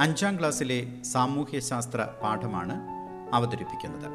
[0.00, 2.80] അഞ്ചാം ക്ലാസ്സിലെ സാമൂഹ്യശാസ്ത്ര പാഠമാണ്
[3.34, 4.10] അവതരിപ്പിക്കുന്നത്.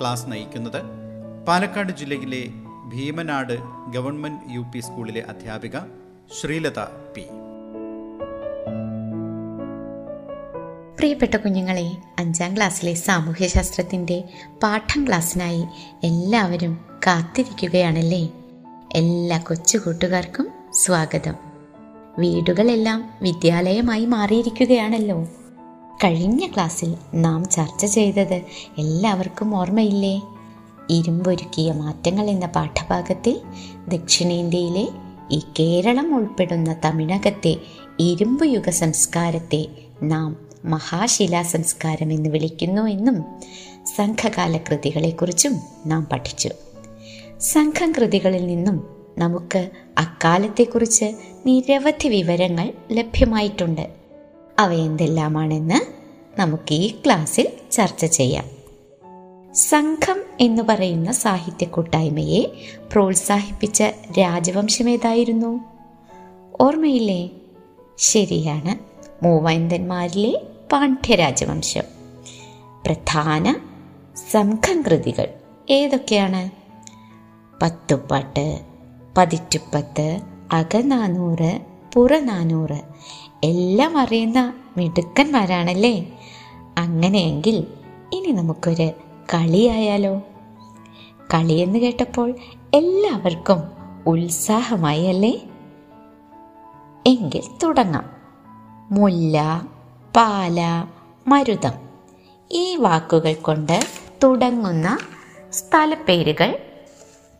[0.00, 0.82] ക്ലാസ് നയിക്കുന്നത്
[1.48, 2.48] പാലക്കാട് ജില്ലയിലെ
[2.88, 3.58] ഭീമനാട്
[3.90, 5.78] ഗവൺമെന്റ് യു പി സ്കൂളിലെ അധ്യാപിക
[6.40, 6.78] ശ്രീലത
[7.16, 7.22] പി.
[10.98, 14.24] പ്രിയപ്പെട്ട കുഞ്ഞുങ്ങളെ അഞ്ചാം ക്ലാസ്സിലെ സാമൂഹ്യശാസ്ത്രത്തിന്റെ
[14.62, 15.64] പാഠം ക്ലാസ്സിനായി
[16.04, 18.28] എല്ലാവരും കാത്തിരിക്കുകയാണല്ലേ?
[18.94, 21.47] എല്ലാ കൊച്ചു കൂട്ടുകാർക്കും സ്വാഗതം.
[22.18, 25.28] വീടുകളെല്ലാം വിദ്യാലയമായി മാറിയിരിക്കുകയാണല്ലോ.
[26.04, 28.34] കഴിഞ്ഞ ക്ലാസ്സിൽ നാം ചർച്ച ചെയ്തത്
[28.78, 30.22] എല്ലാവർക്കും ഓർമ്മയില്ലേ?
[30.90, 33.40] ഇരുമ്പൊരുക്കിയ മാറ്റങ്ങൾ എന്ന പാഠഭാഗത്തിൽ
[33.88, 34.88] ദക്ഷിണേന്ത്യയിലെ
[35.30, 37.56] ഈ കേരളം ഉൾപ്പെടുന്ന തമിഴകത്തെ
[37.98, 39.66] ഇരുമ്പ് യുഗ സംസ്കാരത്തെ
[40.02, 43.24] നാം മഹാശിലാ സംസ്കാരം എന്ന് വിളിക്കുന്നു എന്നും
[43.96, 46.50] സംഘകാല കൃതികളെക്കുറിച്ചും നാം പഠിച്ചു.
[47.40, 51.04] സംഘം കൃതികളിൽ നിന്നും നമുക്ക് അക്കാലത്തെക്കുറിച്ച്
[51.46, 53.94] നിരവധി വിവരങ്ങൾ ലഭ്യമായിട്ടുണ്ട്.
[54.58, 55.80] അവയെന്തെല്ലാമാണെന്ന്
[56.40, 58.44] നമുക്ക് ഈ ക്ലാസ്സിൽ ചർച്ച ചെയ്യാം.
[59.54, 62.46] സംഘം എന്ന് പറയുന്ന സാഹിത്യ കൂട്ടായ്മയെ
[62.92, 63.82] പ്രോത്സാഹിപ്പിച്ച
[64.18, 65.60] രാജവംശമേതായിരുന്നു?
[66.60, 67.28] ഓർമ്മയില്ലേ?
[67.98, 68.78] ശരിയാണ്
[69.24, 70.42] മൂവൈന്തന്മാരിലെ
[70.72, 71.82] പാണ്ഡ്യരാജവംശം.
[72.86, 73.54] പ്രധാന
[74.30, 75.28] സംഘം കൃതികൾ
[75.70, 76.50] ഏതൊക്കെയാണ്?
[77.62, 78.77] പത്തുപ്പാട്ട്
[79.18, 80.20] പതിറ്റുപ്പത്ത്
[80.52, 81.60] അകനാനൂറ്
[81.94, 82.82] പുറനാനൂറ്
[83.44, 86.20] എല്ലാം അറിയുന്ന മിടുക്കന്മാരാണല്ലേ?
[86.78, 87.66] അങ്ങനെയെങ്കിൽ
[88.12, 88.90] ഇനി നമുക്കൊരു
[89.34, 90.22] കളിയായാലോ?
[91.34, 92.34] കളിയെന്ന് കേട്ടപ്പോൾ
[92.74, 93.62] എല്ലാവർക്കും
[94.06, 95.40] ഉത്സാഹമായി അല്ലേ?
[97.06, 98.10] എങ്കിൽ തുടങ്ങാം.
[98.90, 99.66] മുല്ല
[100.16, 100.86] പാല
[101.26, 101.72] മരുതം.
[102.52, 103.80] ഈ വാക്കുകൾ കൊണ്ട്
[104.22, 104.98] തുടങ്ങുന്ന
[105.52, 106.58] സ്ഥലപ്പേരുകൾ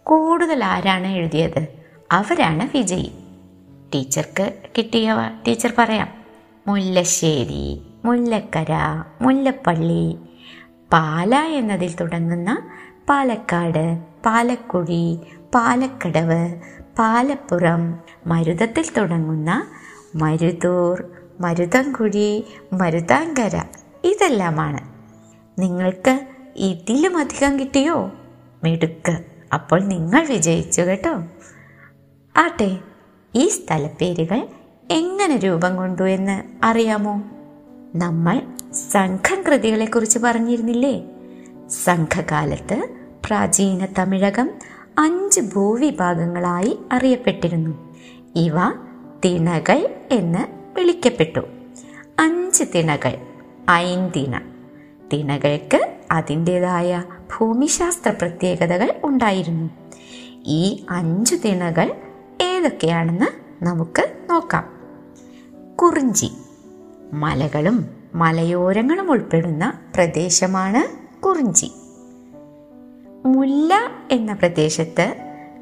[0.08, 1.66] കൂടുതൽ ആരാണ് എഴുതിയത്?
[2.12, 3.12] അവരാണ് വിജയി.
[3.94, 6.08] ടീച്ചർക്ക് കിട്ടിയവ ടീച്ചർ പറയാം.
[6.66, 8.66] മുല്ലശ്ശേരി മുല്ലക്കര
[9.22, 10.16] മുല്ലപ്പള്ളി
[10.92, 12.68] പാല എന്നതിൽ തുടങ്ങുന്ന
[13.08, 15.18] പാലക്കാട് പാലക്കുഴി
[15.54, 16.60] പാലക്കടവ്
[16.98, 19.66] പാലപ്പുറം മരുതത്തിൽ തുടങ്ങുന്ന
[20.14, 21.04] മരുതൂർ
[21.40, 23.62] മരുതൻകുഴി മരുതാങ്കര
[24.04, 24.80] ഇതെല്ലാമാണ്.
[25.60, 26.20] നിങ്ങൾക്ക്
[26.56, 28.10] ഇതിലും അധികം കിട്ടിയോ?
[28.64, 29.37] മിടുക്ക്.
[29.52, 31.22] അപ്പോൾ നിങ്ങൾ വിജയിച്ചു കേട്ടോ.
[32.36, 32.78] ആട്ടെ
[33.34, 34.46] ഈ സ്ഥലപ്പേരുകൾ
[34.90, 37.22] എങ്ങനെ രൂപം കൊണ്ടു എന്ന് അറിയാമോ?
[37.96, 38.42] നമ്മൾ
[38.92, 41.04] സംഘം കൃതികളെക്കുറിച്ച് പറഞ്ഞിരുന്നില്ലേ?
[41.68, 42.88] സംഘകാലത്ത്
[43.26, 44.50] പ്രാചീന തമിഴകം
[44.98, 47.96] അഞ്ച് ഭൂവിഭാഗങ്ങളായി അറിയപ്പെട്ടിരുന്നു.
[48.36, 48.54] ഇവ
[49.24, 50.46] തിണകൾ എന്ന്
[50.78, 51.40] വിളിക്കപ്പെട്ടു.
[52.18, 53.18] അഞ്ച് തിണകൾ
[53.70, 54.40] ഐന്തിണ.
[55.12, 57.04] തിണകൾക്ക് അതിന്റെതായ
[57.36, 59.70] ഭൂമിശാസ്ത്ര പ്രത്യേകതകൾ ഉണ്ടായിരുന്നു.
[60.46, 61.94] ഈ അഞ്ചു തിണകൾ
[62.42, 63.26] ഏതൊക്കെയാണെന്ന്
[63.64, 64.78] നമുക്ക് നോക്കാം.
[65.76, 66.30] കുറിഞ്ചി
[67.12, 71.72] മലകളും മലയോരങ്ങളും ഉൾപ്പെടുന്ന പ്രദേശമാണ് കുറിഞ്ചി.
[73.26, 73.74] മുല്ല
[74.10, 75.14] എന്ന പ്രദേശത്ത്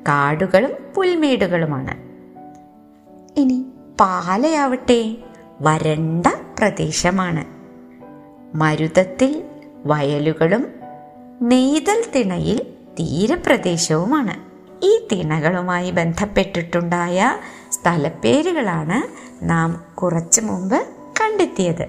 [0.08, 1.94] കാടുകളും പുൽമേടുകളുമാണ്.
[3.40, 3.66] ഇനി
[4.00, 5.16] പാലയാവട്ടെ
[5.60, 6.26] വരണ്ട
[6.58, 7.44] പ്രദേശമാണ്.
[8.56, 9.44] മരുതത്തിൽ
[9.86, 10.75] വയലുകളും
[11.42, 12.62] നെയ്തൽ തിണയിൽ
[13.00, 14.34] തീരപ്രദേശവുമാണ്.
[14.84, 17.36] ഈ തിണകളുമായി ബന്ധപ്പെട്ടിട്ടുണ്ടായ
[17.72, 19.02] സ്ഥലപ്പേരുകളാണ്
[19.50, 20.86] നാം കുറച്ചു മുമ്പ്
[21.20, 21.86] കണ്ടെത്തിയത്.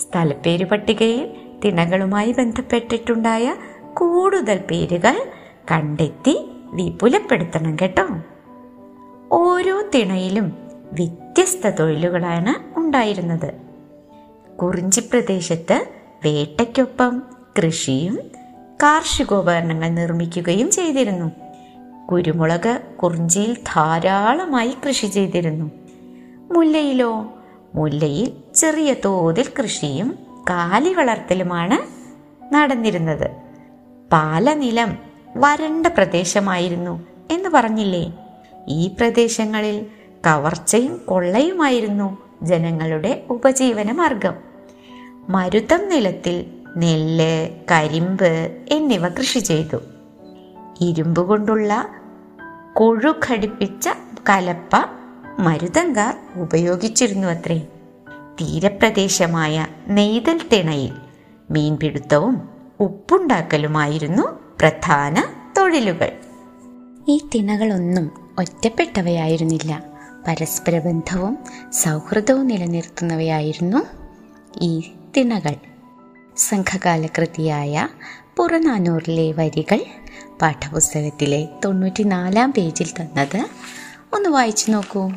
[0.00, 3.54] സ്ഥലപ്പേര് പട്ടികയിൽ തിണകളുമായി ബന്ധപ്പെട്ടിട്ടുണ്ടായ
[3.94, 5.26] കൂടുതൽ പേരുകൾ
[5.72, 8.06] കണ്ടെത്തി വിപുലപ്പെടുത്തണം കേട്ടോ.
[9.32, 10.52] ഓരോ തിണയിലും
[10.92, 13.54] വ്യത്യസ്ത തൊഴിലുകളാണ് ഉണ്ടായിരുന്നത്.
[14.56, 15.86] കുറിഞ്ചി പ്രദേശത്ത്
[16.24, 17.22] വേട്ടയ്ക്കൊപ്പം
[17.58, 18.18] കൃഷിയും
[18.82, 21.32] കാർഷികോപകരണങ്ങൾ നിർമ്മിക്കുകയും ചെയ്തിരുന്നു.
[22.12, 25.70] കുരുമുളക് കുറിഞ്ചിയിൽ ധാരാളമായി കൃഷി ചെയ്തിരുന്നു.
[26.52, 27.34] മുല്ലയിലോ
[27.74, 30.18] മുല്ലയിൽ ചെറിയ തോതിൽ കൃഷിയും
[30.50, 31.78] കാലി വളർത്തലുമാണ്
[32.54, 33.30] നടന്നിരുന്നത്.
[34.12, 34.98] പാലനിലം
[35.36, 38.12] വരണ്ട പ്രദേശമായിരുന്നു എന്ന് പറഞ്ഞില്ലേ?
[38.68, 39.86] ഈ പ്രദേശങ്ങളിൽ
[40.26, 44.34] കവർച്ചയും കൊള്ളയുമായിരുന്നു ജനങ്ങളുടെ ഉപജീവന മാർഗം
[45.28, 49.76] മരുതം നിലത്തിൽ നെല്ല് കരിമ്പ് എന്നിവ കൃഷി ചെയ്തു.
[50.80, 51.88] ഇരുമ്പ് കൊണ്ടുള്ള
[52.72, 53.88] കൊഴു ഘടിപ്പിച്ച
[54.28, 54.70] കലപ്പ
[55.38, 57.66] മരുതങ്കാർ ഉപയോഗിച്ചിരുന്നു അത്രേ
[58.40, 60.92] തീരപ്രദേശമായ നെയ്തൽ തിണയിൽ
[61.50, 62.48] മീൻപിടുത്തവും
[62.80, 64.22] ഉപ്പുണ്ടാക്കലുമായിരുന്നു
[64.60, 65.24] പ്രധാന
[65.58, 66.12] തൊഴിലുകൾ.
[67.08, 69.82] ഈ തിണകളൊന്നും ഒറ്റപ്പെട്ടവയായിരുന്നില്ല.
[70.28, 71.38] പരസ്പര ബന്ധവും
[71.72, 73.78] സൗഹൃദവും നിലനിർത്തുന്നവയായിരുന്നു
[74.60, 75.54] ഈ തിണകൾ.
[76.36, 77.88] സംഘകാല കൃതിയായ
[78.36, 79.80] പുറനാനൂറിലെ വരികൾ
[80.42, 83.46] പാഠപുസ്തകത്തിലെ തൊണ്ണൂറ്റിനാലാം പേജിൽ തന്നത്
[84.14, 85.12] ഒന്ന് വായിച്ചു നോക്കൂ.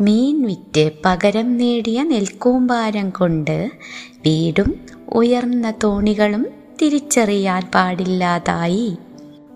[0.00, 3.70] മീൻ വിറ്റ് പകരം നേടിയ നെൽക്കൂമ്പാരം കൊണ്ട്
[4.12, 6.46] വീടും ഉയർന്ന തോണികളും
[6.82, 8.96] തിരിച്ചറിയാൻ പാടില്ലാതായി.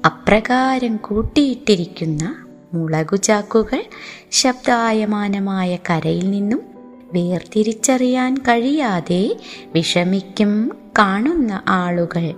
[0.06, 2.34] അപ്രകാരം കൂട്ടിയിട്ടിരിക്കുന്ന
[2.74, 3.84] മുളകുചാക്കുകൾ
[4.30, 6.69] ശബ്ദായമാനമായ കരയിൽ നിന്നും
[7.12, 9.36] വേർതിരിച്ചറിയാൻ കഴിയാതെ
[9.74, 12.34] വിഷമിക്കും കാണുന്ന ആളുകൾ.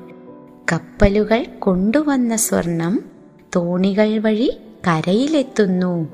[0.72, 3.04] കപ്പലുകൾ കൊണ്ടുവന്ന സ്വർണം
[3.56, 4.56] തോണികൾ വഴി
[4.88, 6.08] കരയിലെത്തുന്നു.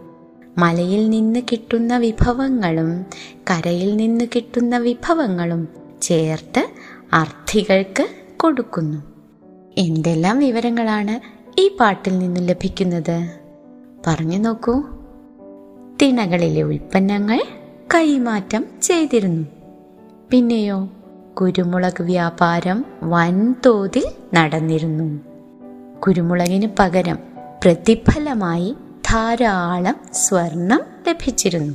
[0.59, 3.07] മലയിൽ നിന്ന് കിട്ടുന്ന വിഭവങ്ങളും
[3.51, 5.69] കരയിൽ നിന്ന് കിട്ടുന്ന വിഭവങ്ങളും
[6.03, 6.69] ചേർത്ത്
[7.13, 9.03] അർത്ഥികൾക്ക് കൊടുക്കുന്നു.
[9.79, 11.21] എന്തെല്ലാം വിവരങ്ങളാണ്
[11.61, 13.31] ഈ പാട്ടിൽ നിന്നും ലഭിക്കുന്നത്?
[14.07, 14.83] പറഞ്ഞു നോക്കൂ.
[16.03, 17.41] തിണകളിലെ ഉൽപ്പന്നങ്ങൾ
[17.95, 19.47] കൈമാറ്റം ചെയ്തിരുന്നു.
[20.31, 20.89] പിന്നെയോ
[21.41, 25.21] കുരുമുളക് വ്യാപാരം വൻതോതിൽ നടന്നിരുന്നു.
[26.01, 27.19] കുരുമുളകിന് പകരം
[27.65, 28.77] പ്രതിഫലമായി
[29.11, 31.75] ധാരാളം സ്വർണം ലഭിച്ചിരുന്നു.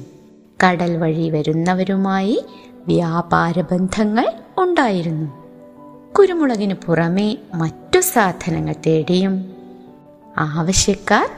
[0.65, 2.45] കടൽ വഴി വരുന്നവരുമായി
[2.88, 5.31] വ്യാപാര ബന്ധങ്ങൾ ഉണ്ടായിരുന്നു.
[6.19, 9.54] കുരുമുളകിന് പുറമേ മറ്റു സാധനങ്ങൾ തേടിയും
[10.38, 11.30] ആവശ്യക്കാർ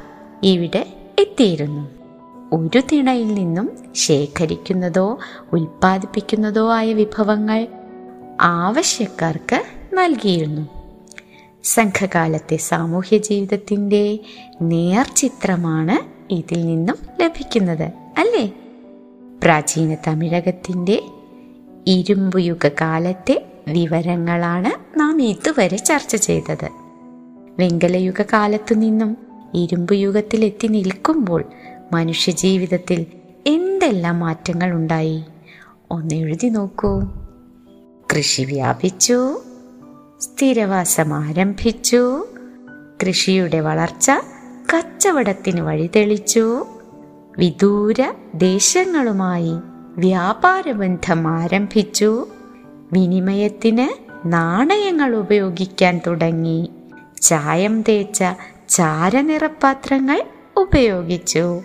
[0.43, 2.04] ഇവിടെ എത്തിയിരുന്നു.
[2.53, 5.17] ഒരു തിണയിൽ നിന്നും ശേഖരിക്കുന്നതോ
[5.53, 7.67] ഉൽപ്പാദിപ്പിക്കുന്നതോ ആയ വിഭവങ്ങൾ
[8.41, 9.63] ആവശ്യക്കാർക്ക്
[9.93, 10.69] നൽകിയിരുന്നു.
[11.63, 14.19] സംഘകാലത്തെ സാമൂഹ്യ ജീവിതത്തിന്റെ
[14.61, 18.53] നേർചിത്രമാണ് ഇതിൽ നിന്നും ലഭിക്കുന്നത് അല്ലേ?
[19.43, 21.03] പ്രാചീന തമിഴകത്തിന്റെ
[21.87, 26.69] ഇരുമ്പുയുഗ കാലത്തെ വിവരങ്ങളാണ് നാം ഇതുവരെ ചർച്ച ചെയ്തത്.
[27.59, 29.17] വെങ്കലയുഗ കാലത്തു നിന്നും
[29.53, 31.45] ഇരുമ്പുയുഗത്തിലെത്തി നിൽക്കുമ്പോൾ
[31.93, 33.05] മനുഷ്യജീവിതത്തിൽ
[33.47, 35.23] എന്തെല്ലാം മാറ്റങ്ങൾ ഉണ്ടായി?
[35.91, 37.01] ഒന്ന് എഴുതി നോക്കൂ.
[38.17, 39.41] കൃഷി വ്യാപിച്ചു.
[40.19, 42.25] സ്ഥിരവാസം ആരംഭിച്ചു.
[43.01, 44.11] കൃഷിയുടെ വളർച്ച
[44.75, 46.65] കച്ചവടത്തിന് വഴിതെളിച്ചു.
[47.37, 49.51] വിദൂര ദേശങ്ങളുമായി
[49.97, 52.27] വ്യാപാരബന്ധം ആരംഭിച്ചു.
[52.93, 53.87] വിനിമയത്തിന്
[54.25, 56.69] നാണയങ്ങൾ ഉപയോഗിക്കാൻ തുടങ്ങി.
[57.21, 58.23] ചായം തേച്ച
[58.69, 60.23] ചാരനിറപ്പാത്രങ്ങൾ
[60.57, 61.61] ഉപയോഗിച്ചു.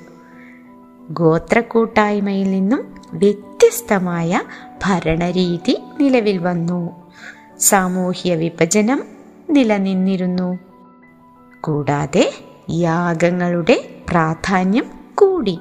[1.10, 4.42] ഗോത്രക്കൂട്ടായ്മയിൽ നിന്നും വ്യത്യസ്തമായ
[4.84, 7.10] ഭരണരീതി നിലവിൽ വന്നു.
[7.58, 9.02] സാമൂഹ്യ വിഭജനം
[9.50, 10.58] നിലനിന്നിരുന്നു.
[11.60, 12.32] കൂടാതെ
[12.70, 15.58] യാഗങ്ങളുടെ പ്രാധാന്യം കൂടി.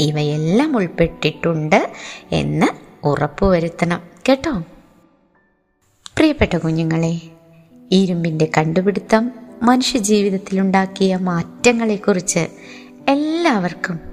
[0.00, 1.90] ഇവയെല്ലാം ഉൾപ്പെട്ടിട്ടുണ്ട്
[2.32, 2.66] എന്ന്
[3.06, 4.62] ഉറപ്പുവരുത്തണം കേട്ടോ?
[6.16, 7.20] പ്രിയപ്പെട്ട കുഞ്ഞുങ്ങളെ
[7.90, 9.30] ഇരുമ്പിന്റെ കണ്ടുപിടുത്തം
[9.62, 12.48] മനുഷ്യജീവിതത്തിലുണ്ടാക്കിയ മാറ്റങ്ങളെക്കുറിച്ച്
[13.08, 14.09] എല്ലാവർക്കും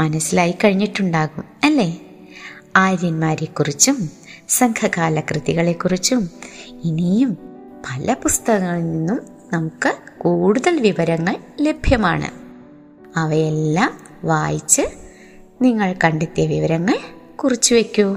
[0.00, 2.00] മനസ്സിലായി കഴിഞ്ഞിട്ടുണ്ടാകും അല്ലേ?
[2.76, 4.10] ആര്യന്മാരെക്കുറിച്ചും
[4.48, 6.30] സംഘകാല കൃതികളെക്കുറിച്ചും
[6.84, 7.34] ഇനിയും
[7.90, 9.20] പല പുസ്തകങ്ങളിൽ നിന്നും
[9.52, 12.30] നമുക്ക് കൂടുതൽ വിവരങ്ങൾ ലഭ്യമാണ്.
[13.18, 14.82] അവയെല്ലാം വായിച്ച്
[15.62, 16.98] നിങ്ങൾ കണ്ടെത്തിയ വിവരങ്ങൾ
[17.36, 18.16] കുറിച്ചു വയ്ക്കൂ.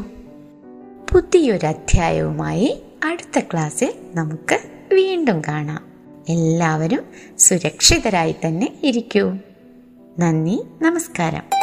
[1.13, 4.59] പുതിയൊരു അധ്യായവുമായി അടുത്ത ക്ലാസ്സിൽ നമുക്ക്
[4.93, 5.85] വീണ്ടും കാണാം.
[6.29, 7.05] എല്ലാവരും
[7.39, 9.37] സുരക്ഷിതരായി തന്നെ ഇരിക്കൂ.
[10.19, 11.62] നന്ദി നമസ്കാരം.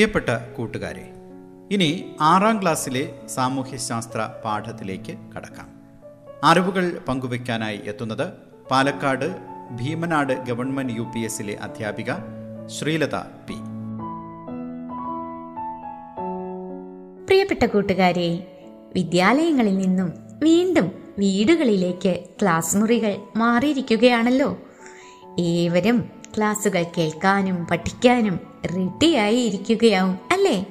[0.00, 1.02] പ്രിയപ്പെട്ട കൂട്ടുകാരെ
[1.72, 5.68] ഇനി ആറാം ക്ലാസ്സിലെ സാമൂഹ്യശാസ്ത്ര പാഠത്തിലേക്ക് കടക്കാം.
[6.44, 8.24] അറിവുകൾ പങ്കുവയ്ക്കാനായി എത്തുന്നത്
[8.70, 9.26] Palakkad
[9.70, 12.12] Bhimanad government U P എസിലെ അധ്യാപിക
[12.66, 13.56] ശ്രീലത പി.
[17.26, 18.30] പ്രിയപ്പെട്ട കൂട്ടുകാരെ
[18.94, 20.88] വിദ്യാലയങ്ങളിൽ നിന്നും വീണ്ടും
[21.18, 24.58] വീടുകളിലേക്ക് ക്ലാസ് മുറികൾ മാറിയിരിക്കുകയാണല്ലോ.
[25.38, 28.40] ഏവരും ക്ലാസ്സുകൾ കേൾക്കാനും പഠിക്കാനും
[28.76, 30.66] റെഡിയായി ഇരിക്കുകയാവും അല്ലേ?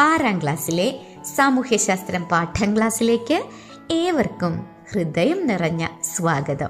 [0.00, 1.00] ആറാം ക്ലാസ്സിലെ
[1.36, 3.44] സാമൂഹ്യശാസ്ത്രം പാഠം ക്ലാസ്സിലേക്ക്
[3.90, 6.68] ഏവർക്കും ഹൃദയം നിറഞ്ഞ സ്വാഗതം.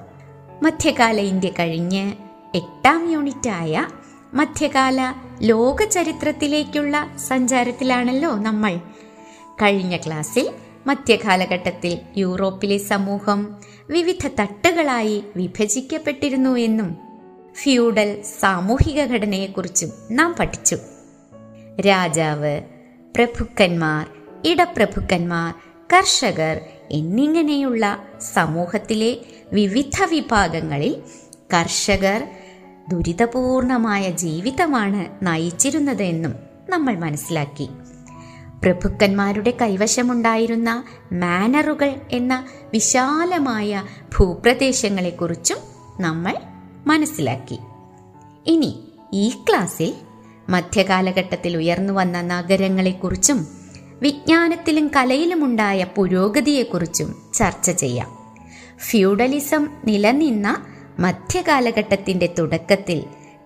[0.62, 2.12] മധ്യകാല ഇന്ത്യ കഴിഞ്ഞ്
[2.54, 3.86] എട്ടാം യൂണിറ്റായ
[4.34, 8.76] മധ്യകാല ലോക ചരിത്രത്തിലേക്കുള്ള സഞ്ചാരത്തിലാണല്ലോ നമ്മൾ.
[9.62, 10.52] കഴിഞ്ഞ ക്ലാസ്സിൽ
[10.86, 13.56] മധ്യകാലഘട്ടത്തിൽ യൂറോപ്പിലെ സമൂഹം
[13.90, 17.09] വിവിധ തട്ടുകളായി വിഭജിക്കപ്പെട്ടിരുന്നു എന്നും
[17.62, 20.76] ഫ്യൂഡൽ സാമൂഹിക ഘടനയെക്കുറിച്ചും നാം പഠിച്ചു.
[21.80, 22.60] രാജാവ്
[23.16, 24.06] പ്രഭുക്കന്മാർ
[24.44, 25.54] ഇടപ്രഭുക്കന്മാർ
[25.92, 29.16] കർഷകർ എന്നിങ്ങനെയുള്ള സമൂഹത്തിലെ
[29.52, 31.02] വിവിധ വിഭാഗങ്ങളിൽ
[31.54, 32.28] കർഷകർ
[32.88, 36.34] ദുരിതപൂർണമായ ജീവിതമാണ് നയിച്ചിരുന്നത് എന്നും
[36.68, 37.68] നമ്മൾ മനസ്സിലാക്കി.
[38.62, 43.82] പ്രഭുക്കന്മാരുടെ കൈവശമുണ്ടായിരുന്ന മാനറുകൾ എന്ന വിശാലമായ
[44.18, 45.56] ഭൂപ്രദേശങ്ങളെക്കുറിച്ചും
[46.00, 46.36] നമ്മൾ
[46.86, 47.58] മനസ്സിലാക്കി.
[48.46, 48.74] ഇനി
[49.12, 49.94] ഈ ക്ലാസ്സിൽ
[50.48, 53.48] മധ്യകാലഘട്ടത്തിൽ ഉയർന്നു വന്ന നഗരങ്ങളെക്കുറിച്ചും
[54.02, 58.34] വിജ്ഞാനത്തിലും കലയിലുമുണ്ടായ പുരോഗതിയെക്കുറിച്ചും ചർച്ച ചെയ്യാം.
[58.78, 60.66] ഫ്യൂഡലിസം നിലനിന്ന
[60.98, 63.04] മധ്യകാലഘട്ടത്തിന്റെ തുടക്കത്തിൽ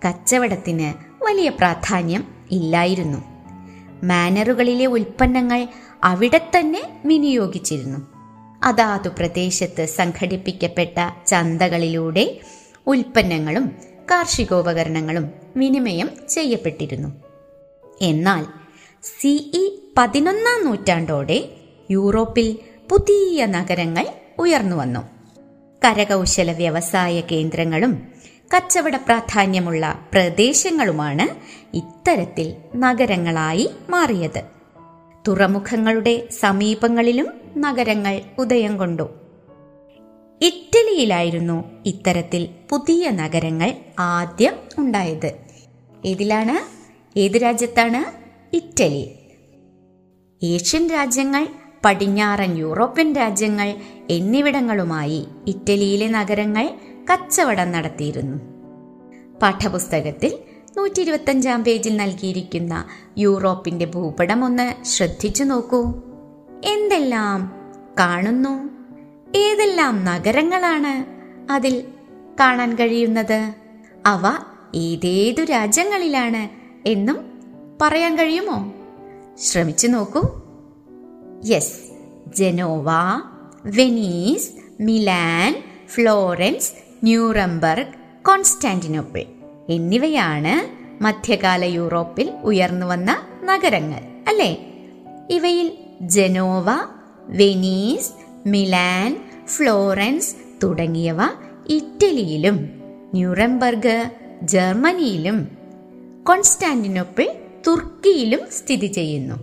[0.09, 3.19] കച്ചവടത്തിന് വലിയ പ്രാധാന്യം ഇല്ലായിരുന്നു.
[4.05, 5.69] മാനറുകളിലെ ഉൽപ്പന്നങ്ങൾ
[6.05, 7.99] അവിടെ തന്നെ വിനിയോഗിച്ചിരുന്നു.
[8.64, 12.41] അതാതു പ്രദേശത്ത് സംഘടിപ്പിക്കപ്പെട്ട ചന്തകളിലൂടെ
[12.87, 13.76] ഉൽപ്പന്നങ്ങളും
[14.11, 17.09] കാർഷികോപകരണങ്ങളും വിനിമയം ചെയ്യപ്പെട്ടിരുന്നു.
[18.03, 18.47] എന്നാൽ
[19.03, 21.49] സിഇ പതിനൊന്നാം നൂറ്റാണ്ടോടെ
[21.91, 22.59] യൂറോപ്പിൽ
[22.91, 24.07] പുതിയ നഗരങ്ങൾ
[24.38, 25.00] ഉയർന്നു വന്നു.
[25.85, 28.07] കരകൗശല വ്യവസായ കേന്ദ്രങ്ങളും
[28.57, 31.37] കച്ചവട പ്രാധാന്യമുള്ള പ്രദേശങ്ങളുമാണ്
[31.76, 34.43] ഇത്തരത്തിൽ നഗരങ്ങളായി മാറിയത്.
[35.29, 39.24] തുറമുഖങ്ങളുടെ സമീപങ്ങളിലും നഗരങ്ങൾ ഉദയം കൊണ്ടു.
[40.44, 45.32] ഇറ്റലിയിലായിരുന്നു ഇത്തരത്തിൽ പുതിയ നഗരങ്ങൾ ആദ്യം ഉണ്ടായത്.
[46.04, 46.84] ഏതിലാണ്
[47.18, 48.04] ഏത് രാജ്യത്താണ്?
[48.56, 49.14] ഇറ്റലി.
[50.42, 51.46] ഏഷ്യൻ രാജ്യങ്ങൾ
[51.84, 53.74] പടിഞ്ഞാറൻ യൂറോപ്യൻ രാജ്യങ്ങൾ
[54.10, 56.70] എന്നിവിടങ്ങളുമായി ഇറ്റലിയിലെ നഗരങ്ങൾ
[57.12, 58.38] കച്ചവടം നടത്തിയിരുന്നു.
[59.42, 60.38] പാഠപുസ്തകത്തിൽ
[60.76, 62.84] നൂറ്റി ഇരുപത്തഞ്ചാം പേജിൽ നൽകിയിരിക്കുന്ന
[63.18, 65.82] യൂറോപ്പിന്റെ ഭൂപടം ഒന്ന് ശ്രദ്ധിച്ചു നോക്കൂ.
[66.64, 67.52] എന്തെല്ലാം
[67.98, 68.74] കാണുന്നു?
[69.37, 71.05] ഏതെല്ലാം നഗരങ്ങളാണ്
[71.53, 71.85] അതിൽ
[72.41, 73.55] കാണാൻ കഴിയുന്നത്?
[74.07, 74.23] അവ
[74.75, 76.49] ഏതേതു രാജ്യങ്ങളിലാണ്
[76.88, 77.41] എന്നും
[77.83, 78.73] പറയാൻ കഴിയുമോ?
[79.38, 80.43] ശ്രമിച്ചു നോക്കൂ.
[81.47, 81.81] Yes
[82.37, 82.87] Genoa
[83.67, 84.50] Venice
[84.81, 86.73] Milan Florence
[87.03, 89.25] Nuremberg Constantinople
[89.69, 94.50] എന്നിവയാണ് മധ്യകാല യൂറോപ്പിൽ ഉയർന്നു വന്ന നഗരങ്ങൾ അല്ലേ?
[95.31, 96.67] ഇവയിൽ ജനോവ
[97.29, 101.18] വെനീസ് മിലാൻ ഫ്ലോറൻസ് തുടങ്ങിയവ
[101.68, 102.70] ഇറ്റലിയിലും
[103.14, 104.10] ന്യൂറംബർഗ്
[104.42, 105.48] ജർമ്മനിയിലും
[106.26, 107.28] കോൺസ്റ്റാന്റിനോപ്പിൾ
[107.66, 109.34] തുർക്കിയിലും സ്ഥിതി ചെയ്യുന്നു.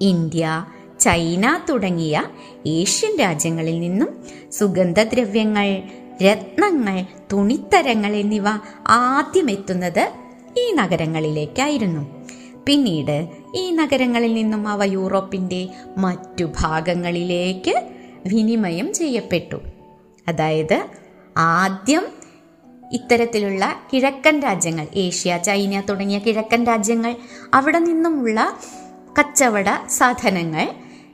[0.00, 0.66] ഇന്ത്യ
[1.00, 2.24] ചൈന തുടങ്ങിയ
[2.66, 5.82] ഏഷ്യൻ രാജ്യങ്ങളിൽ നിന്നും സുഗന്ധദ്രവ്യങ്ങൾ
[6.24, 8.44] രത്നങ്ങൾ തുണിത്തരങ്ങൾ എന്നിവ
[8.88, 10.12] ആദ്യം എത്തുന്നത്
[10.58, 12.26] ഈ നഗരങ്ങളിലേക്കായിരുന്നു.
[12.66, 15.68] പിന്നീട് ഈ നഗരങ്ങളിൽ നിന്നും അവ യൂറോപ്പിന്റെ
[15.98, 17.82] മറ്റു ഭാഗങ്ങളിലേക്ക്
[18.26, 19.56] വിനിമയം ചെയ്യപ്പെട്ടു.
[20.28, 20.86] അതായത്
[21.36, 22.06] ആദ്യം
[22.92, 27.16] ഇത്തരത്തിലുള്ള കിഴക്കൻ രാജ്യങ്ങൾ ഏഷ്യ ചൈന തുടങ്ങിയ കിഴക്കൻ രാജ്യങ്ങൾ
[27.54, 28.58] അവിടെ നിന്നുമുള്ള
[29.18, 30.68] കച്ചവട സാധനങ്ങൾ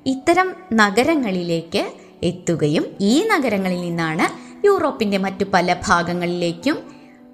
[0.07, 1.93] ഇത്തരം നഗരങ്ങളിലേക്ക്
[2.23, 6.79] എത്തുകയും ഈ നഗരങ്ങളിൽ നിന്നാണ് യൂറോപ്പിന്റെ മറ്റു പല ഭാഗങ്ങളിലേക്കും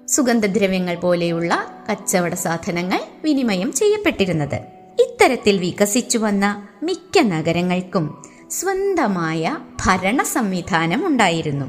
[0.07, 4.74] സുഗന്ധദ്രവ്യങ്ങൾ പോലെയുള്ള കച്ചവട സാധനങ്ങൾ വിനിമയം ചെയ്യപ്പെട്ടിരുന്നത്.
[4.99, 11.65] ഇത്തരത്തിൽ വികസിച്ചു വന്ന മിക്ക നഗരങ്ങൾക്കും സ്വന്തമായ ഭരണ സംവിധാനം ഉണ്ടായിരുന്നു.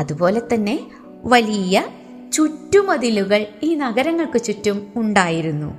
[0.00, 0.90] അതുപോലെ തന്നെ
[1.24, 1.84] വലിയ
[2.32, 5.74] ചുറ്റുമതിലുകൾ ഈ നഗരങ്ങൾക്ക് ചുറ്റും ഉണ്ടായിരുന്നു.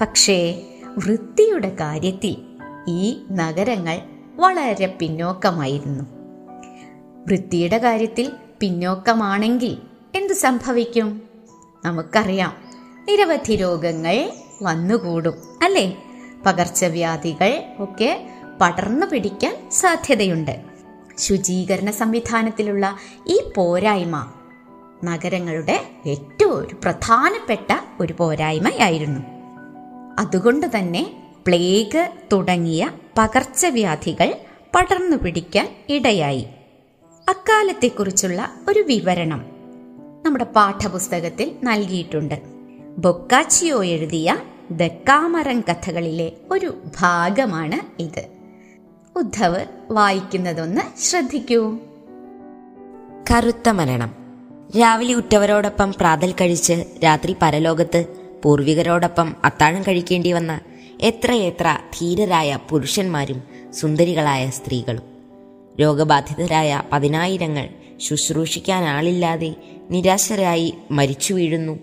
[0.00, 2.36] പക്ഷേ വൃത്തിയുടെ കാര്യത്തിൽ
[2.88, 4.00] ഈ നഗരങ്ങൾ
[4.36, 6.04] വളരെ പിന്നോക്കമായിരുന്നു.
[7.26, 9.78] വൃത്തിയുടെ കാര്യത്തിൽ പിന്നോക്കമാണെങ്കിൽ
[10.14, 11.22] എന്ത് സംഭവിക്കും?
[11.84, 12.56] നമുക്കറിയാം
[13.08, 14.30] നിരവധി രോഗങ്ങൾ
[14.62, 16.09] വന്നുകൂടും അല്ലേ?
[16.46, 18.30] പകർച്ചവ്യാധികൾ ഒക്കെ
[18.60, 20.60] പടർന്നു പിടിക്കാൻ സാധ്യതയുണ്ട്.
[21.18, 24.32] ശുചീകരണ സംവിധാനത്തിലുള്ള ഈ പോരായ്മ
[25.04, 29.20] നഗരങ്ങളുടെ ഏറ്റവും ഒരു പ്രധാനപ്പെട്ട ഒരു പോരായ്മയായിരുന്നു.
[30.18, 34.34] അതുകൊണ്ട് തന്നെ പ്ലേഗ് തുടങ്ങിയ പകർച്ചവ്യാധികൾ
[34.74, 36.46] പടർന്നു പിടിക്കാൻ ഇടയായി.
[37.28, 39.44] അക്കാലത്തെക്കുറിച്ചുള്ള ഒരു വിവരണം
[40.26, 42.34] നമ്മുടെ പാഠപുസ്തകത്തിൽ നൽകിയിട്ടുണ്ട്.
[42.98, 44.36] ബൊക്കാച്ചിയോ എഴുതിയ
[44.70, 48.26] ദക്കാമറൻ കഥകളിലെ ഒരു ഭാഗമാണ് ഇത്.
[49.16, 51.78] ഉദ്ധവ് വായിക്കുന്നതൊന്ന് ശ്രദ്ധിക്കൂ.
[53.30, 54.14] കറുത്ത മരണം.
[54.80, 58.06] രാവിലെ ഉറ്റവരോടൊപ്പം പ്രാതൽ കഴിച്ച് രാത്രി പരലോകത്ത്
[58.42, 60.60] പൂർവികരോടൊപ്പം അത്താഴം കഴിക്കേണ്ടി വന്ന
[61.00, 65.02] എത്രയെത്ര ധീരരായ പുരുഷന്മാരും സുന്ദരികളായ സ്ത്രീകളും.
[65.80, 69.54] രോഗബാധിതരായ പതിനായിരങ്ങൾ ശുശ്രൂഷിക്കാൻ ആളില്ലാതെ
[69.90, 71.78] നിരാശരായി മരിച്ചു വീഴുന്നു.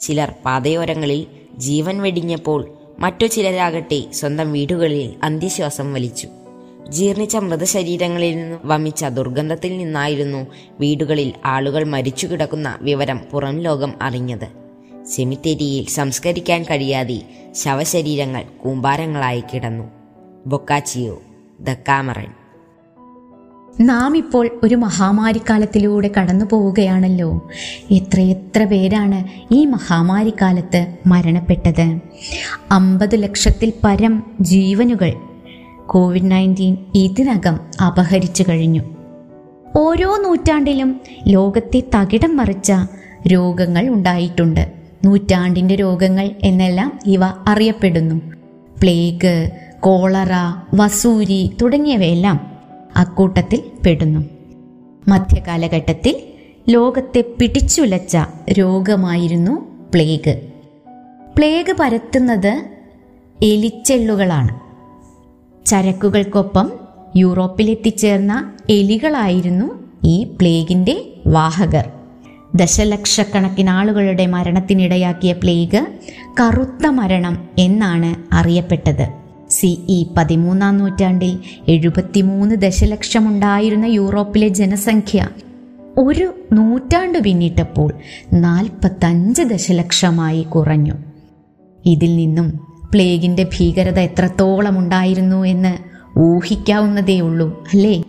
[0.00, 1.26] ചിലർ പാതയോരങ്ങളിൽ
[1.58, 6.28] ജീവൻ വെടിഞ്ഞപ്പോൾ മറ്റു ചിലരാകട്ടെ സ്വന്തം വീടുകളിൽ അന്ത്യശ്വാസം വലിച്ചു.
[6.88, 10.46] ജീർണിച്ച മൃതശരീരങ്ങളിൽ നിന്ന് വമിച്ച ദുർഗന്ധത്തിൽ നിന്നായിരുന്നു
[10.80, 14.48] വീടുകളിൽ ആളുകൾ മരിച്ചു കിടക്കുന്ന വിവരം പുറം ലോകം അറിഞ്ഞത്.
[15.06, 17.22] സെമിത്തേരിയിൽ സംസ്കരിക്കാൻ കഴിയാതെ
[17.54, 19.84] ശവശരീരങ്ങൾ കൂമ്പാരങ്ങളായി കിടന്നു.
[20.46, 21.22] ബൊക്കാച്ചിയോ
[21.60, 22.35] ദക്കാമറൻ കാമറൻ
[23.80, 27.50] നാം ഇപ്പോൾ ഒരു മഹാമാരിക്കാലത്തിലൂടെ കടന്നു പോവുകയാണല്ലോ
[27.90, 31.98] എത്രയെത്ര പേരാണ് ഈ മഹാമാരിക്കാലത്ത് മരണപ്പെട്ടത്?
[32.70, 35.12] അമ്പത് ലക്ഷത്തിൽ പരം ജീവനുകൾ
[35.86, 38.82] കോവിഡ് നയന്റീൻ ഇതിനകം അപഹരിച്ചു കഴിഞ്ഞു.
[39.76, 42.72] ഓരോ നൂറ്റാണ്ടിലും ലോകത്തെ തകിടം മറിച്ച
[43.26, 44.72] രോഗങ്ങൾ ഉണ്ടായിട്ടുണ്ട്.
[45.04, 48.14] നൂറ്റാണ്ടിന്റെ രോഗങ്ങൾ എന്നെല്ലാം ഇവ അറിയപ്പെടുന്നു.
[48.80, 50.32] പ്ലേഗ് കോളറ
[50.74, 52.55] വസൂരി തുടങ്ങിയവയെല്ലാം
[52.96, 54.20] അക്കൂട്ടത്തിൽ പെടുന്നു.
[55.08, 56.22] മധ്യകാലഘട്ടത്തിൽ
[56.68, 58.16] ലോകത്തെ പിടിച്ചുലച്ച
[58.52, 60.50] രോഗമായിരുന്നു പ്ലേഗ്.
[61.36, 62.64] പ്ലേഗ് പരത്തുന്നത്
[63.42, 64.60] എലിച്ചെള്ളുകളാണ്.
[65.66, 66.72] ചരക്കുകൾക്കൊപ്പം
[67.16, 71.88] യൂറോപ്പിലെത്തിച്ചേർന്ന എലികളായിരുന്നു ഈ പ്ലേഗിന്റെ വാഹകർ.
[72.54, 75.86] ദശലക്ഷക്കണക്കിന് ആളുകളുടെ മരണത്തിനിടയാക്കിയ പ്ലേഗ്
[76.40, 79.25] കറുത്ത മരണം എന്നാണ് അറിയപ്പെട്ടത്.
[79.56, 85.28] സി ഇ പതിമൂന്നാം നൂറ്റാണ്ടിൽ എഴുപത്തിമൂന്ന് ദശലക്ഷമുണ്ടായിരുന്ന യൂറോപ്പിലെ ജനസംഖ്യ
[85.98, 87.92] ഒരു നൂറ്റാണ്ട് പിന്നിട്ടപ്പോൾ
[88.32, 90.94] നാൽപ്പത്തഞ്ച് ദശലക്ഷമായി കുറഞ്ഞു.
[91.86, 92.48] ഇതിൽ നിന്നും
[92.92, 95.78] പ്ലേഗിന്റെ ഭീകരത എത്രത്തോളം ഉണ്ടായിരുന്നു എന്ന്
[96.18, 98.02] ഊഹിക്കാവുന്നതേയുള്ളൂ അല്ലേ?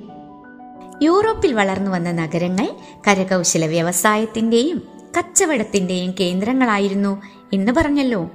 [1.02, 2.68] യൂറോപ്പിൽ വളർന്നു വന്ന നഗരങ്ങൾ
[3.08, 4.82] കരകൗശല വ്യവസായത്തിന്റെയും
[5.18, 7.22] കച്ചവടത്തിന്റെയും കേന്ദ്രങ്ങളായിരുന്നു
[7.54, 8.30] എന്ന് പറഞ്ഞല്ലോ.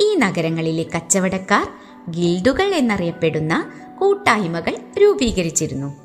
[0.00, 1.68] ഈ നഗരങ്ങളിലെ കച്ചവടക്കാർ
[2.10, 6.02] ഗിൽഡുകൾ എന്നറിയപ്പെടുന്ന കൂട്ടായ്മകൾ രൂപീകരിച്ചിരുന്നു.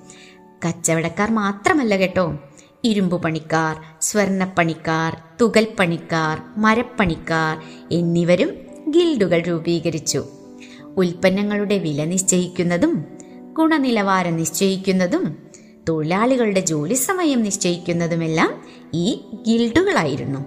[0.68, 2.40] കച്ചവടക്കാർ മാത്രമല്ല കേട്ടോ.
[2.84, 8.50] ഇരുമ്പു പണിക്കാർ സ്വർണപ്പണിക്കാർ തുകൽപ്പണിക്കാർ മരപ്പണിക്കാർ എന്നിവരും
[8.90, 10.26] ഗിൽഡുകൾ രൂപീകരിച്ചു.
[10.98, 13.06] ഉൽപ്പന്നങ്ങളുടെ വില നിശ്ചയിക്കുന്നതും
[13.54, 15.38] ഗുണനിലവാരം നിശ്ചയിക്കുന്നതും
[15.90, 20.40] തൊഴിലാളികളുടെ ജോലി സമയം നിശ്ചയിക്കുന്നതുമെല്ലാം ഈ ഗിൽഡുകളായിരുന്നു.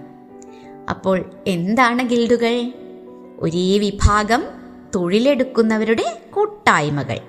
[0.89, 2.73] അപ്പോൾ എന്താണ് ഗിൽഡുകൾ?
[3.39, 4.43] ഒരേ വിഭാഗം
[4.95, 7.19] തൊഴിലെടുക്കുന്നവരുടെ കൂട്ടായ്മകൾ.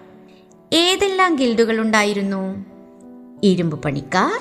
[0.72, 2.64] ഏതെല്ലാം ഗിൽഡുകൾ ഉണ്ടായിരുന്നു?
[3.42, 4.40] ഇരുമ്പ് പണിക്കാർ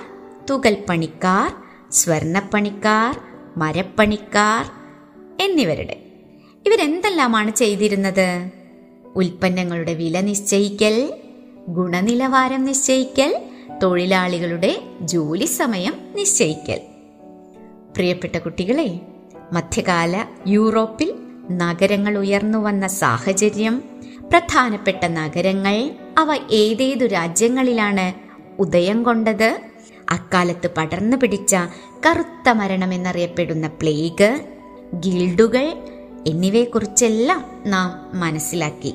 [0.50, 1.54] തുകൽ പണിക്കാർ
[1.92, 3.20] സ്വർണപ്പണിക്കാർ
[3.58, 4.66] മരപ്പണിക്കാർ
[5.42, 6.04] എന്നിവരുടെ.
[6.68, 8.52] ഇവരെന്തെല്ലാമാണ് ചെയ്തിരുന്നത്?
[9.16, 11.14] ഉൽപ്പന്നങ്ങളുടെ വില നിശ്ചയിക്കൽ
[11.70, 13.42] ഗുണനിലവാരം നിശ്ചയിക്കൽ
[13.84, 16.82] തൊഴിലാളികളുടെ ജോലി സമയം നിശ്ചയിക്കൽ.
[17.96, 19.00] പ്രിയപ്പെട്ട കുട്ടികളെ
[19.54, 21.14] മധ്യകാല യൂറോപ്പിൽ
[21.58, 23.84] നഗരങ്ങൾ ഉയർന്നു വന്ന സാഹചര്യം
[24.30, 28.14] പ്രധാനപ്പെട്ട നഗരങ്ങൾ അവ ഏതേതു രാജ്യങ്ങളിലാണ്
[28.62, 29.62] ഉദയം കൊണ്ടത്?
[30.10, 31.56] അക്കാലത്ത് പടർന്നു പിടിച്ച
[32.06, 34.40] കറുത്ത മരണം എന്നറിയപ്പെടുന്ന പ്ലേഗ്
[34.96, 35.74] ഗിൽഡുകൾ
[36.28, 38.94] എന്നിവയെക്കുറിച്ചെല്ലാം നാം മനസ്സിലാക്കി.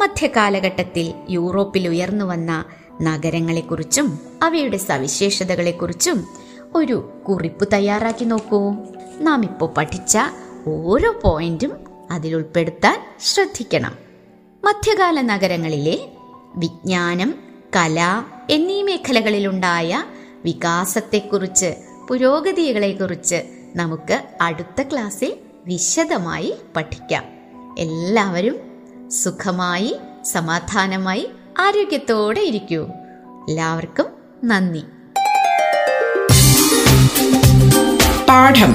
[0.00, 2.64] മധ്യകാലഘട്ടത്തിൽ യൂറോപ്പിൽ ഉയർന്നു വന്ന
[3.02, 6.26] നഗരങ്ങളെക്കുറിച്ചും അവയുടെ സവിശേഷതകളെക്കുറിച്ചും
[6.74, 8.74] ഒരു കുറിപ്പ് തയ്യാറാക്കി നോക്കൂ.
[9.20, 10.18] നാം ഇപ്പോൾ പഠിച്ച
[10.66, 11.83] ഓരോ പോയിന്റും
[12.14, 13.94] അതിൽ ഉൾപ്പെടുത്താൻ ശ്രദ്ധിക്കണം.
[14.64, 16.08] മധ്യകാല നഗരങ്ങളിലെ
[16.56, 17.34] വിജ്ഞാനം
[17.76, 20.04] കല എന്നീ മേഖലകളിലുണ്ടായ
[20.44, 21.74] വികാസത്തെക്കുറിച്ച്
[22.08, 23.44] പുരോഗതികളെക്കുറിച്ച്
[23.76, 27.24] നമുക്ക് അടുത്ത ക്ലാസ്സിൽ വിശദമായി പഠിക്കാം.
[27.78, 28.56] എല്ലാവരും
[29.10, 32.82] സുഖമായി സമാധാനമായി ആരോഗ്യത്തോടെ ഇരിക്കൂ.
[33.48, 34.06] എല്ലാവർക്കും
[34.44, 34.82] നന്ദി.
[38.28, 38.74] പാഠം.